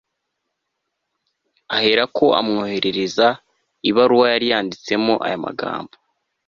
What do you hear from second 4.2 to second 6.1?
yari yanditsemo aya magambo